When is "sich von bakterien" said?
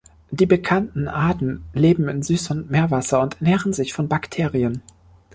3.71-4.81